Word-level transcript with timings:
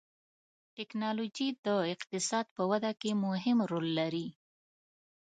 ټکنالوجي 0.75 1.47
د 1.65 1.67
اقتصاد 1.93 2.45
په 2.55 2.63
وده 2.71 2.91
کې 3.01 3.11
مهم 3.25 3.57
رول 3.71 3.87
لري. 3.99 4.27